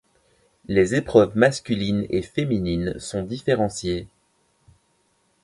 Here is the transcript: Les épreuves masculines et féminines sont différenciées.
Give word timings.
Les 0.65 0.95
épreuves 0.95 1.37
masculines 1.37 2.07
et 2.09 2.23
féminines 2.23 2.97
sont 2.97 3.21
différenciées. 3.21 4.07